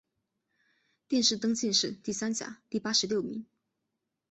[1.09, 3.45] 殿试登进士第三甲第八十六名。